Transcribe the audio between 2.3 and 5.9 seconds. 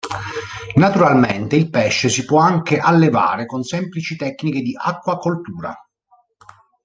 anche "allevare" con semplici tecniche di acquacoltura.